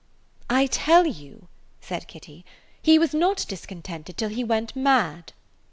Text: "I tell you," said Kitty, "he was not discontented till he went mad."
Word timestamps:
"I 0.49 0.65
tell 0.65 1.05
you," 1.05 1.47
said 1.79 2.07
Kitty, 2.07 2.43
"he 2.81 2.97
was 2.97 3.13
not 3.13 3.45
discontented 3.47 4.17
till 4.17 4.29
he 4.29 4.43
went 4.43 4.75
mad." 4.75 5.33